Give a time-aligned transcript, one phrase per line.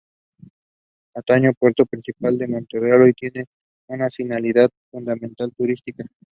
[1.13, 3.45] Antaño puerto principal de Montreal, hoy tiene
[3.87, 6.03] una finalidad fundamentalmente turística.